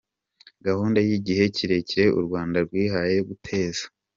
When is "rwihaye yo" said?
2.65-3.23